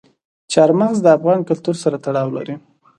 [0.51, 2.55] چار مغز د افغان کلتور سره تړاو لري.